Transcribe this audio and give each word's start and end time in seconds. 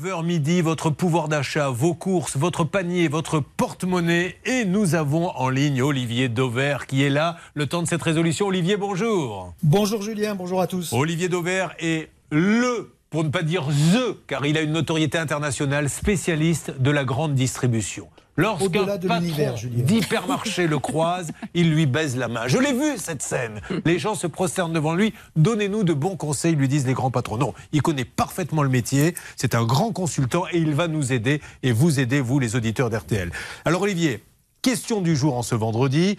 9h 0.00 0.24
midi, 0.24 0.62
votre 0.62 0.88
pouvoir 0.88 1.28
d'achat, 1.28 1.68
vos 1.68 1.92
courses, 1.92 2.36
votre 2.36 2.64
panier, 2.64 3.08
votre 3.08 3.40
porte-monnaie. 3.40 4.36
Et 4.46 4.64
nous 4.64 4.94
avons 4.94 5.28
en 5.30 5.50
ligne 5.50 5.82
Olivier 5.82 6.28
Dauvert 6.30 6.86
qui 6.86 7.02
est 7.02 7.10
là. 7.10 7.36
Le 7.54 7.66
temps 7.66 7.82
de 7.82 7.88
cette 7.88 8.02
résolution. 8.02 8.46
Olivier, 8.46 8.78
bonjour. 8.78 9.52
Bonjour 9.62 10.00
Julien, 10.00 10.34
bonjour 10.34 10.62
à 10.62 10.66
tous. 10.66 10.92
Olivier 10.94 11.28
Dauvert 11.28 11.74
est 11.80 12.08
le 12.30 12.94
pour 13.10 13.24
ne 13.24 13.28
pas 13.28 13.42
dire 13.42 13.66
THE, 13.66 14.16
car 14.26 14.46
il 14.46 14.56
a 14.56 14.62
une 14.62 14.72
notoriété 14.72 15.18
internationale, 15.18 15.90
spécialiste 15.90 16.80
de 16.80 16.90
la 16.90 17.04
grande 17.04 17.34
distribution. 17.34 18.08
Lorsqu'un 18.40 18.86
patron 18.86 19.20
d'hypermarché 19.20 20.66
le 20.66 20.78
croise, 20.78 21.30
il 21.52 21.70
lui 21.74 21.84
baise 21.84 22.16
la 22.16 22.28
main. 22.28 22.48
Je 22.48 22.56
l'ai 22.56 22.72
vu 22.72 22.96
cette 22.96 23.22
scène. 23.22 23.60
Les 23.84 23.98
gens 23.98 24.14
se 24.14 24.26
prosternent 24.26 24.72
devant 24.72 24.94
lui. 24.94 25.12
Donnez-nous 25.36 25.84
de 25.84 25.92
bons 25.92 26.16
conseils, 26.16 26.54
lui 26.54 26.66
disent 26.66 26.86
les 26.86 26.94
grands 26.94 27.10
patrons. 27.10 27.36
Non, 27.36 27.52
il 27.72 27.82
connaît 27.82 28.06
parfaitement 28.06 28.62
le 28.62 28.70
métier. 28.70 29.14
C'est 29.36 29.54
un 29.54 29.64
grand 29.64 29.92
consultant 29.92 30.44
et 30.52 30.58
il 30.58 30.74
va 30.74 30.88
nous 30.88 31.12
aider 31.12 31.42
et 31.62 31.72
vous 31.72 32.00
aider, 32.00 32.20
vous, 32.20 32.38
les 32.38 32.56
auditeurs 32.56 32.88
d'RTL. 32.88 33.30
Alors 33.66 33.82
Olivier, 33.82 34.24
question 34.62 35.02
du 35.02 35.14
jour 35.16 35.36
en 35.36 35.42
ce 35.42 35.54
vendredi. 35.54 36.16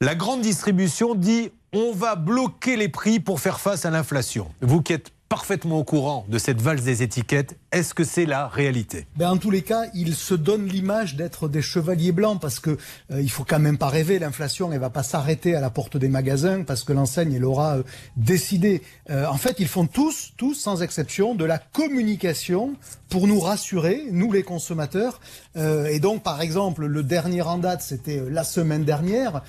La 0.00 0.14
grande 0.14 0.42
distribution 0.42 1.16
dit 1.16 1.50
on 1.72 1.92
va 1.92 2.14
bloquer 2.14 2.76
les 2.76 2.88
prix 2.88 3.20
pour 3.20 3.40
faire 3.40 3.60
face 3.60 3.84
à 3.84 3.90
l'inflation. 3.90 4.50
Vous 4.60 4.82
qui 4.82 4.92
êtes 4.92 5.12
parfaitement 5.30 5.78
au 5.78 5.84
courant 5.84 6.26
de 6.28 6.38
cette 6.38 6.60
valse 6.60 6.82
des 6.82 7.04
étiquettes. 7.04 7.56
Est-ce 7.70 7.94
que 7.94 8.02
c'est 8.02 8.26
la 8.26 8.48
réalité? 8.48 9.06
Ben 9.14 9.30
En 9.30 9.36
tous 9.36 9.52
les 9.52 9.62
cas, 9.62 9.84
ils 9.94 10.16
se 10.16 10.34
donnent 10.34 10.66
l'image 10.66 11.14
d'être 11.14 11.46
des 11.46 11.62
chevaliers 11.62 12.10
blancs 12.10 12.40
parce 12.40 12.58
que 12.58 12.70
euh, 13.12 13.22
il 13.22 13.30
faut 13.30 13.44
quand 13.44 13.60
même 13.60 13.78
pas 13.78 13.86
rêver. 13.86 14.18
L'inflation, 14.18 14.72
elle 14.72 14.80
va 14.80 14.90
pas 14.90 15.04
s'arrêter 15.04 15.54
à 15.54 15.60
la 15.60 15.70
porte 15.70 15.96
des 15.96 16.08
magasins 16.08 16.64
parce 16.64 16.82
que 16.82 16.92
l'enseigne, 16.92 17.32
elle 17.32 17.44
aura 17.44 17.76
euh, 17.76 17.82
décidé. 18.16 18.82
Euh, 19.08 19.24
en 19.26 19.36
fait, 19.36 19.60
ils 19.60 19.68
font 19.68 19.86
tous, 19.86 20.32
tous 20.36 20.54
sans 20.54 20.82
exception, 20.82 21.36
de 21.36 21.44
la 21.44 21.58
communication 21.58 22.74
pour 23.08 23.28
nous 23.28 23.38
rassurer, 23.38 24.06
nous 24.10 24.32
les 24.32 24.42
consommateurs. 24.42 25.20
et 25.56 25.98
donc, 25.98 26.22
par 26.22 26.40
exemple, 26.40 26.86
le 26.86 27.02
dernier 27.02 27.42
en 27.42 27.58
date, 27.58 27.82
c'était 27.82 28.22
la 28.30 28.44
semaine 28.44 28.84
dernière. 28.84 29.42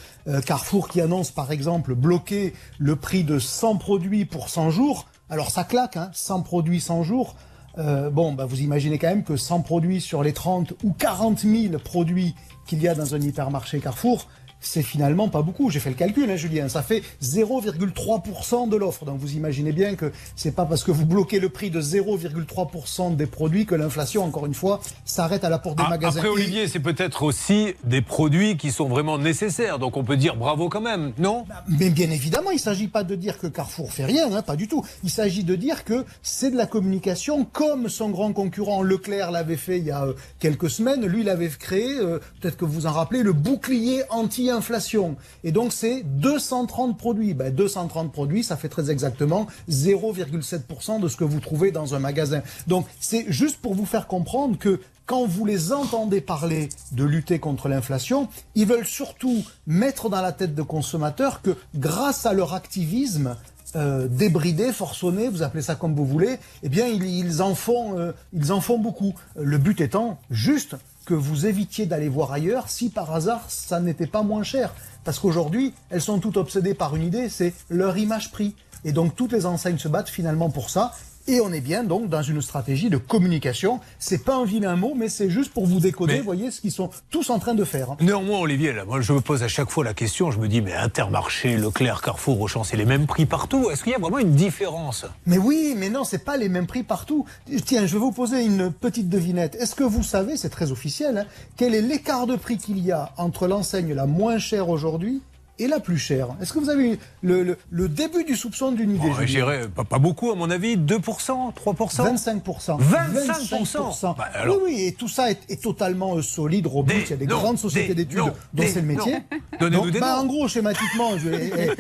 Carrefour 0.48 0.90
qui 0.90 1.00
annonce, 1.00 1.30
par 1.30 1.52
exemple, 1.52 1.94
bloquer 1.94 2.54
le 2.80 2.96
prix 2.96 3.24
de 3.24 3.38
100 3.38 3.78
produits 3.78 4.26
pour 4.26 4.50
100 4.50 4.72
jours. 4.72 5.11
Alors 5.32 5.50
ça 5.50 5.64
claque, 5.64 5.96
hein, 5.96 6.10
100 6.12 6.42
produits 6.42 6.82
100 6.82 7.04
jours. 7.04 7.36
Euh, 7.78 8.10
bon, 8.10 8.34
bah, 8.34 8.46
vous 8.46 8.60
imaginez 8.60 9.00
quand 9.00 9.08
même 9.08 9.24
que 9.24 9.38
100 9.38 9.62
produits 9.62 10.02
sur 10.02 10.24
les 10.24 10.34
30 10.34 10.74
ou 10.84 10.92
40 10.92 11.40
000 11.40 11.80
produits 11.80 12.36
qu'il 12.68 12.82
y 12.82 12.90
a 12.90 12.94
dans 12.94 13.16
un 13.16 13.22
hypermarché 13.22 13.80
Carrefour, 13.80 14.28
c'est 14.62 14.84
finalement 14.84 15.28
pas 15.28 15.42
beaucoup. 15.42 15.70
J'ai 15.70 15.80
fait 15.80 15.90
le 15.90 15.96
calcul, 15.96 16.30
hein, 16.30 16.36
Julien. 16.36 16.70
Ça 16.70 16.84
fait 16.84 17.04
0,3% 17.22 18.70
de 18.70 18.78
l'offre. 18.78 19.06
Donc 19.06 19.20
vous 19.20 19.34
imaginez 19.34 19.72
bien 19.72 19.96
que 19.96 20.12
c'est 20.36 20.56
pas 20.56 20.66
parce 20.66 20.84
que 20.84 20.92
vous 20.92 21.06
bloquez 21.06 21.40
le 21.40 21.50
prix 21.50 21.70
de 21.72 21.82
0,3% 21.82 23.16
des 23.16 23.26
produits 23.26 23.66
que 23.66 23.76
l'inflation, 23.76 24.24
encore 24.24 24.46
une 24.46 24.54
fois, 24.54 24.80
s'arrête 25.04 25.44
à 25.44 25.50
la 25.50 25.60
porte 25.60 25.78
des 25.78 25.84
ah, 25.86 25.90
magasins. 25.90 26.20
Après, 26.20 26.30
Olivier, 26.30 26.68
c'est 26.68 26.80
peut-être 26.80 27.24
aussi 27.24 27.74
des 27.84 28.02
produits 28.02 28.56
qui 28.56 28.72
sont 28.72 28.88
vraiment 28.88 29.18
nécessaires. 29.18 29.80
Donc 29.80 29.98
on 29.98 30.04
peut 30.04 30.18
dire 30.18 30.36
bravo 30.36 30.70
quand 30.70 30.82
même, 30.82 31.14
non? 31.18 31.46
Bah, 31.50 31.64
Mais 31.68 31.90
bien 31.90 32.10
évidemment, 32.12 32.52
il 32.52 32.56
ne 32.56 32.60
s'agit 32.60 32.88
pas 32.88 33.04
de 33.04 33.16
dire 33.16 33.40
que 33.40 33.48
Carrefour 33.48 33.92
fait 33.92 34.06
rien, 34.06 34.32
hein, 34.32 34.44
pas 34.44 34.56
du 34.56 34.68
tout. 34.68 34.86
Il 35.04 35.10
s'agit 35.10 35.44
de 35.44 35.56
dire 35.56 35.84
que 35.84 36.06
c'est 36.22 36.52
de 36.52 36.58
la 36.58 36.68
communication 36.68 37.46
comme 37.46 37.90
son 37.90 38.10
grand 38.10 38.32
concurrent 38.34 38.84
Leclerc 38.84 39.32
l'avait 39.32 39.58
fait 39.58 39.80
il 39.80 39.86
y 39.86 39.92
a 39.92 40.06
euh, 40.06 40.14
quelques 40.40 40.70
semaines. 40.70 41.06
Lui, 41.06 41.22
il 41.22 41.30
avait 41.30 41.50
créé, 41.50 41.98
euh, 41.98 42.20
peut-être 42.40 42.58
que 42.58 42.66
vous 42.66 42.86
en 42.86 42.92
rappelez, 42.92 43.24
le 43.24 43.34
bouclier 43.34 44.04
anti 44.10 44.51
inflation. 44.52 45.16
Et 45.44 45.52
donc 45.52 45.74
c'est 45.74 46.04
230 46.04 46.98
produits. 46.98 47.34
Ben, 47.34 47.54
230 47.54 48.12
produits, 48.12 48.44
ça 48.44 48.58
fait 48.58 48.70
très 48.70 48.92
exactement 48.92 49.48
0,7% 49.70 51.00
de 51.00 51.08
ce 51.08 51.18
que 51.18 51.24
vous 51.24 51.40
trouvez 51.40 51.72
dans 51.72 51.96
un 51.96 52.00
magasin. 52.00 52.42
Donc 52.68 52.86
c'est 53.00 53.26
juste 53.32 53.58
pour 53.58 53.74
vous 53.74 53.86
faire 53.86 54.08
comprendre 54.08 54.58
que 54.58 54.80
quand 55.06 55.26
vous 55.26 55.46
les 55.46 55.74
entendez 55.74 56.22
parler 56.22 56.70
de 56.94 57.04
lutter 57.04 57.40
contre 57.40 57.68
l'inflation, 57.68 58.30
ils 58.56 58.66
veulent 58.66 58.86
surtout 58.86 59.44
mettre 59.68 60.10
dans 60.10 60.22
la 60.22 60.32
tête 60.32 60.56
de 60.56 60.62
consommateurs 60.62 61.42
que 61.42 61.56
grâce 61.76 62.26
à 62.26 62.34
leur 62.34 62.54
activisme, 62.54 63.36
euh, 63.76 64.08
débridé, 64.08 64.74
forçonné, 64.74 65.30
vous 65.30 65.44
appelez 65.44 65.64
ça 65.64 65.76
comme 65.76 65.96
vous 65.96 66.06
voulez, 66.06 66.38
eh 66.64 66.70
bien 66.70 66.88
ils, 66.88 67.42
en 67.42 67.56
font, 67.56 67.98
euh, 67.98 68.12
ils 68.34 68.52
en 68.52 68.62
font 68.62 68.78
beaucoup. 68.78 69.14
Le 69.36 69.58
but 69.58 69.80
étant 69.82 70.20
juste 70.30 70.76
que 71.06 71.14
vous 71.14 71.46
évitiez 71.46 71.86
d'aller 71.86 72.10
voir 72.10 72.32
ailleurs 72.32 72.70
si 72.70 72.90
par 72.90 73.14
hasard 73.14 73.44
ça 73.48 73.80
n'était 73.80 74.08
pas 74.08 74.24
moins 74.24 74.44
cher. 74.44 74.74
Parce 75.04 75.20
qu'aujourd'hui, 75.20 75.74
elles 75.90 76.02
sont 76.02 76.20
toutes 76.20 76.38
obsédées 76.38 76.74
par 76.74 76.96
une 76.96 77.04
idée, 77.04 77.30
c'est 77.30 77.54
leur 77.70 77.98
image 77.98 78.32
prix. 78.32 78.56
Et 78.84 78.92
donc 78.92 79.16
toutes 79.16 79.32
les 79.32 79.46
enseignes 79.46 79.78
se 79.78 79.88
battent 79.88 80.10
finalement 80.10 80.50
pour 80.50 80.70
ça. 80.70 80.94
Et 81.28 81.40
on 81.40 81.52
est 81.52 81.62
bien 81.62 81.84
donc 81.84 82.10
dans 82.10 82.22
une 82.22 82.42
stratégie 82.42 82.90
de 82.90 82.98
communication. 82.98 83.80
C'est 84.00 84.24
pas 84.24 84.36
un 84.36 84.46
vilain 84.46 84.76
mot, 84.76 84.94
mais 84.96 85.10
c'est 85.10 85.30
juste 85.30 85.54
pour 85.54 85.66
vous 85.66 85.80
décoder, 85.80 86.20
vous 86.20 86.24
voyez, 86.24 86.52
ce 86.52 86.62
qu'ils 86.62 86.72
sont 86.72 86.90
tous 87.10 87.30
en 87.30 87.40
train 87.40 87.54
de 87.54 87.64
faire. 87.64 87.92
Hein. 87.92 87.98
Néanmoins, 88.02 88.40
Olivier, 88.40 88.74
là, 88.74 88.86
moi 88.86 89.02
je 89.02 89.14
me 89.14 89.22
pose 89.22 89.44
à 89.44 89.48
chaque 89.48 89.70
fois 89.70 89.84
la 89.84 89.94
question, 89.94 90.32
je 90.32 90.40
me 90.40 90.48
dis, 90.48 90.62
mais 90.62 90.74
Intermarché, 90.74 91.58
Leclerc, 91.58 92.02
Carrefour, 92.02 92.42
Auchan, 92.42 92.64
c'est 92.64 92.78
les 92.78 92.86
mêmes 92.86 93.06
prix 93.06 93.26
partout. 93.26 93.70
Est-ce 93.70 93.84
qu'il 93.84 93.92
y 93.92 93.96
a 93.96 94.00
vraiment 94.00 94.20
une 94.20 94.36
différence? 94.36 95.06
Mais 95.26 95.38
oui, 95.38 95.76
mais 95.78 95.90
non, 95.90 96.04
c'est 96.04 96.24
pas 96.24 96.38
les 96.38 96.50
mêmes 96.50 96.68
prix 96.68 96.84
partout. 96.84 97.26
Tiens, 97.66 97.86
je 97.86 97.94
vais 97.94 98.00
vous 98.00 98.12
poser 98.12 98.44
une 98.44 98.72
petite 98.72 99.10
devinette. 99.10 99.56
Est-ce 99.56 99.76
que 99.76 99.84
vous 99.84 100.04
savez, 100.04 100.38
c'est 100.38 100.50
très 100.50 100.72
officiel, 100.72 101.20
hein, 101.20 101.26
quel 101.58 101.76
est 101.76 101.82
l'écart 101.82 102.28
de 102.28 102.36
prix 102.36 102.58
qu'il 102.58 102.80
y 102.80 102.92
a 102.92 103.12
entre 103.18 103.48
l'enseigne 103.48 103.94
la 103.94 104.06
moins 104.06 104.38
chère 104.38 104.70
aujourd'hui 104.70 105.22
et 105.62 105.68
la 105.68 105.80
plus 105.80 105.98
chère. 105.98 106.30
Est-ce 106.42 106.54
que 106.54 106.60
vous 106.60 106.70
avez 106.70 106.98
le, 107.22 107.56
le, 107.70 107.88
début 107.88 108.24
du 108.24 108.36
soupçon 108.36 108.72
d'une 108.72 108.96
idée 108.96 109.12
oh, 109.12 109.22
J'irais 109.26 109.68
pas, 109.70 109.84
pas, 109.84 110.00
beaucoup, 110.00 110.32
à 110.32 110.36
mon 110.36 110.50
avis, 110.50 110.76
2%, 110.76 111.54
3% 111.54 112.42
25%. 112.42 112.80
25%, 112.82 114.16
bah, 114.18 114.30
Oui, 114.48 114.56
oui, 114.64 114.86
et 114.88 114.94
tout 114.94 115.08
ça 115.08 115.30
est, 115.30 115.62
totalement 115.62 116.16
euh, 116.16 116.22
solide, 116.24 116.66
robuste. 116.66 117.08
Il 117.08 117.10
y 117.12 117.14
a 117.14 117.18
des 117.18 117.26
grandes 117.28 117.60
sociétés 117.60 117.94
d'études 117.94 118.34
dont 118.54 118.64
c'est 118.66 118.82
le 118.82 118.88
métier. 118.88 119.18
Donnez-nous 119.60 119.92
des 119.92 120.00
bah, 120.00 120.20
En 120.20 120.26
gros, 120.26 120.48
schématiquement, 120.48 121.18
je, 121.18 121.30
eh. 121.30 121.72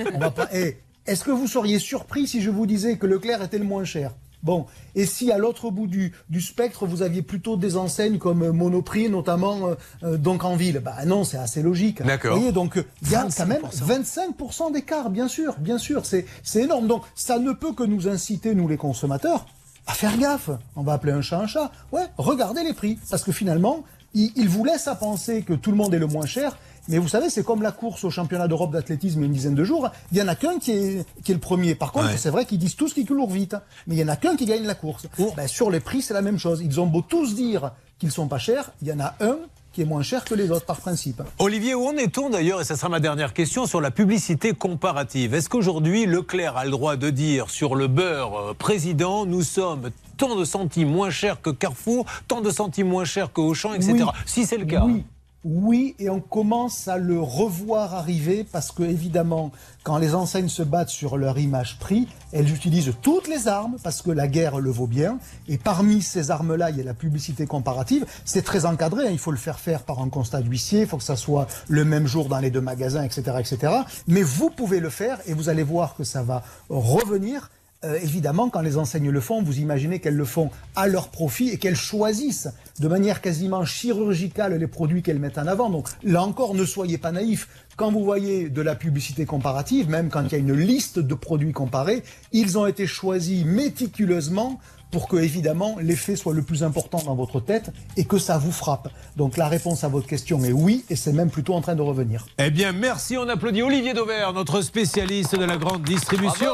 Eh, 0.54 0.78
est-ce 1.08 1.24
que 1.24 1.32
vous 1.32 1.48
seriez 1.48 1.80
surpris 1.80 2.28
si 2.28 2.42
je 2.42 2.52
vous 2.52 2.68
disais 2.68 2.98
que 2.98 3.08
Leclerc 3.08 3.42
était 3.42 3.58
le 3.58 3.66
moins 3.66 3.84
cher? 3.84 4.12
Bon, 4.44 4.66
et 4.96 5.06
si 5.06 5.32
à 5.32 5.38
l'autre 5.38 5.70
bout 5.70 5.88
du, 5.88 6.14
du, 6.30 6.42
spectre, 6.42 6.86
vous 6.86 7.04
aviez 7.04 7.22
plutôt 7.22 7.58
des 7.58 7.78
enseignes 7.78 8.18
comme 8.18 8.44
euh, 8.44 8.52
Monoprix, 8.52 9.10
notamment 9.10 9.68
euh, 9.68 9.76
euh, 10.04 10.18
donc 10.18 10.44
en 10.44 10.56
ville 10.56 10.82
Bah 10.84 11.06
non, 11.06 11.24
c'est 11.24 11.38
assez 11.38 11.62
logique. 11.62 12.02
D'accord. 12.02 12.34
Vous 12.34 12.40
voyez, 12.40 12.52
donc 12.52 12.84
il 13.04 13.12
y 13.12 13.16
a 13.16 13.28
quand 13.36 13.46
même 13.46 13.62
25% 13.62 14.74
d'écart, 14.74 15.10
bien 15.10 15.28
sûr, 15.28 15.56
bien 15.60 15.78
sûr, 15.78 16.04
c'est 16.06 16.26
énorme. 16.56 16.88
Donc 16.88 17.04
ça 17.16 17.38
ne 17.38 17.52
peut 17.52 17.74
que 17.74 17.84
nous 17.84 18.08
inciter, 18.08 18.56
nous 18.56 18.68
les 18.68 18.78
consommateurs, 18.78 19.46
à 19.86 19.94
faire 19.94 20.18
gaffe. 20.18 20.50
On 20.76 20.82
va 20.82 20.94
appeler 20.94 21.14
un 21.14 21.22
chat 21.22 21.40
un 21.40 21.48
chat. 21.48 21.72
Ouais, 21.92 22.06
regardez 22.18 22.64
les 22.64 22.74
prix, 22.74 22.98
parce 23.10 23.24
que 23.24 23.32
finalement, 23.32 23.84
il, 24.14 24.32
il 24.36 24.50
vous 24.50 24.64
laisse 24.64 24.88
à 24.88 24.96
penser 24.96 25.44
que 25.44 25.54
tout 25.54 25.72
le 25.72 25.78
monde 25.78 25.94
est 25.94 26.00
le 26.00 26.08
moins 26.08 26.26
cher, 26.26 26.58
mais 26.88 26.98
vous 26.98 27.08
savez, 27.08 27.30
c'est 27.30 27.44
comme 27.44 27.62
la 27.62 27.72
course 27.72 28.04
au 28.04 28.10
championnat 28.10 28.48
d'Europe 28.48 28.72
d'athlétisme 28.72 29.20
il 29.20 29.22
y 29.22 29.26
a 29.26 29.28
une 29.28 29.34
dizaine 29.34 29.56
de 29.56 29.64
jours. 29.64 29.90
Il 30.12 30.18
y 30.18 30.22
en 30.22 30.28
a 30.28 30.36
qu'un 30.36 30.58
qui 30.60 30.72
est, 30.72 31.06
qui 31.24 31.32
est 31.32 31.36
le 31.36 31.40
premier. 31.40 31.76
Par 31.76 31.92
contre, 31.92 32.18
c'est 32.18 32.30
vrai 32.30 32.46
qu'ils 32.46 32.58
disent 32.58 32.76
tous 32.76 32.94
qu'ils 32.94 33.06
courent 33.06 33.30
vite. 33.30 33.56
Mais 33.88 33.96
il 33.96 34.00
y 34.00 34.04
en 34.04 34.08
a 34.08 34.16
qu'un 34.16 34.36
qui 34.36 34.46
gagne 34.46 34.64
la 34.64 34.76
course. 34.76 35.08
Ben, 35.38 35.48
sur 35.48 35.70
les 35.70 35.80
prix, 35.80 36.02
c'est 36.02 36.14
la 36.14 36.22
même 36.22 36.40
chose. 36.40 36.62
Ils 36.64 36.80
ont 36.80 36.88
beau 36.88 37.02
tous 37.02 37.36
dire 37.36 37.72
qu'ils 38.00 38.12
sont 38.12 38.28
pas 38.28 38.40
chers. 38.40 38.72
Il 38.82 38.88
y 38.88 38.94
en 38.94 39.00
a 39.00 39.16
un 39.22 39.38
qui 39.74 39.82
est 39.84 39.86
moins 39.86 40.04
cher 40.04 40.26
que 40.26 40.36
les 40.36 40.52
autres 40.52 40.66
par 40.66 40.78
principe. 40.78 41.22
Olivier, 41.40 41.76
où 41.76 41.86
en 41.86 41.96
est-on 41.96 42.30
d'ailleurs, 42.30 42.60
et 42.60 42.66
ça 42.66 42.76
sera 42.76 42.90
ma 42.90 43.00
dernière 43.00 43.34
question, 43.34 43.66
sur 43.66 43.80
la 43.80 43.90
publicité 43.90 44.52
comparative 44.52 45.34
Est-ce 45.34 45.48
qu'aujourd'hui 45.48 46.06
Leclerc 46.06 46.58
a 46.58 46.66
le 46.66 46.72
droit 46.72 46.98
de 46.98 47.10
dire 47.10 47.50
sur 47.50 47.76
le 47.76 47.88
beurre 47.88 48.38
euh, 48.38 48.54
président, 48.54 49.26
nous 49.26 49.44
sommes 49.44 49.92
tant 50.22 50.36
de 50.36 50.46
centimes 50.46 50.92
moins 50.92 51.10
chers 51.10 51.42
que 51.42 51.50
Carrefour, 51.50 52.06
tant 52.28 52.42
de 52.42 52.52
centimes 52.52 52.88
moins 52.88 53.06
chers 53.06 53.34
que 53.34 53.42
Auchan, 53.42 53.74
etc. 53.74 54.06
Si 54.28 54.46
c'est 54.46 54.58
le 54.58 54.66
cas. 54.66 54.84
Oui. 54.86 55.04
Oui, 55.44 55.96
et 55.98 56.08
on 56.12 56.20
commence 56.20 56.88
à 56.88 57.00
le 57.00 57.20
revoir 57.20 57.96
arriver 57.96 58.44
parce 58.44 58.72
que, 58.72 58.84
évidemment, 58.84 59.52
quand 59.82 59.98
les 59.98 60.14
enseignes 60.14 60.50
se 60.50 60.62
battent 60.62 60.90
sur 60.90 61.18
leur 61.18 61.40
image 61.40 61.80
prix, 61.80 62.08
elles 62.32 62.54
utilisent 62.54 62.94
toutes 63.02 63.28
les 63.28 63.48
armes 63.48 63.78
parce 63.84 64.04
que 64.04 64.12
la 64.12 64.28
guerre 64.28 64.60
le 64.60 64.70
vaut 64.70 64.86
bien. 64.86 65.18
Et 65.48 65.58
parmi 65.58 66.04
ces 66.04 66.30
armes-là, 66.30 66.70
il 66.70 66.78
y 66.78 66.82
a 66.82 66.84
la 66.84 66.94
publicité 66.94 67.48
comparative. 67.48 68.06
C'est 68.24 68.44
très 68.44 68.68
encadré, 68.68 69.08
hein. 69.08 69.12
il 69.12 69.18
faut 69.18 69.32
le 69.32 69.38
faire 69.38 69.60
faire 69.60 69.82
par 69.82 70.00
un 70.00 70.10
constat 70.10 70.44
d'huissier, 70.44 70.82
il 70.82 70.88
faut 70.88 70.98
que 70.98 71.04
ça 71.04 71.16
soit 71.16 71.48
le 71.68 71.84
même 71.84 72.06
jour 72.06 72.30
dans 72.30 72.38
les 72.38 72.52
deux 72.52 72.62
magasins, 72.62 73.02
etc., 73.02 73.38
etc. 73.40 73.74
Mais 74.08 74.22
vous 74.22 74.52
pouvez 74.52 74.80
le 74.80 74.92
faire 74.92 75.18
et 75.26 75.34
vous 75.34 75.50
allez 75.50 75.64
voir 75.64 75.96
que 75.96 76.04
ça 76.04 76.22
va 76.22 76.44
revenir. 76.70 77.50
Euh, 77.84 77.98
évidemment, 78.04 78.50
quand 78.50 78.62
les 78.62 78.78
enseignes 78.78 79.10
le 79.10 79.22
font, 79.22 79.42
vous 79.42 79.58
imaginez 79.58 80.00
qu'elles 80.00 80.16
le 80.16 80.26
font 80.26 80.52
à 80.76 80.88
leur 80.88 81.08
profit 81.08 81.50
et 81.50 81.58
qu'elles 81.58 81.76
choisissent 81.76 82.48
de 82.80 82.88
manière 82.88 83.22
quasiment 83.22 83.66
chirurgicale 83.66 84.54
les 84.54 84.68
produits 84.68 85.02
qu'elles 85.02 85.18
mettent 85.18 85.40
en 85.40 85.48
avant. 85.48 85.72
Donc 85.72 85.88
là 86.04 86.22
encore, 86.22 86.54
ne 86.54 86.64
soyez 86.64 87.00
pas 87.00 87.12
naïfs. 87.12 87.48
Quand 87.78 87.92
vous 87.92 88.04
voyez 88.04 88.50
de 88.50 88.62
la 88.62 88.76
publicité 88.76 89.26
comparative, 89.26 89.90
même 89.90 90.10
quand 90.10 90.22
il 90.22 90.32
y 90.32 90.36
a 90.36 90.38
une 90.38 90.54
liste 90.54 91.00
de 91.00 91.16
produits 91.16 91.54
comparés, 91.54 92.04
ils 92.32 92.60
ont 92.60 92.68
été 92.68 92.86
choisis 92.86 93.46
méticuleusement 93.46 94.60
pour 94.92 95.08
que, 95.08 95.16
évidemment, 95.16 95.78
l'effet 95.82 96.16
soit 96.16 96.34
le 96.34 96.44
plus 96.44 96.64
important 96.64 97.02
dans 97.04 97.16
votre 97.16 97.40
tête 97.40 97.72
et 97.98 98.06
que 98.06 98.20
ça 98.20 98.38
vous 98.38 98.52
frappe. 98.52 98.90
Donc 99.18 99.38
la 99.38 99.48
réponse 99.48 99.84
à 99.84 99.88
votre 99.88 100.06
question 100.06 100.44
est 100.44 100.52
oui, 100.52 100.86
et 100.92 100.96
c'est 100.96 101.14
même 101.14 101.32
plutôt 101.32 101.56
en 101.56 101.62
train 101.62 101.76
de 101.76 101.82
revenir. 101.82 102.28
Eh 102.38 102.52
bien, 102.52 102.74
merci. 102.74 103.18
On 103.18 103.28
applaudit 103.28 103.64
Olivier 103.64 103.94
Dauvert, 103.94 104.34
notre 104.34 104.62
spécialiste 104.62 105.36
de 105.36 105.46
la 105.46 105.58
grande 105.58 105.82
distribution. 105.82 106.52